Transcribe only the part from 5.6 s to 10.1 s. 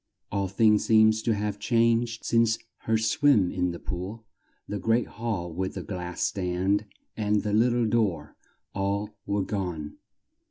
the glass stand and the lit tle door all were gone.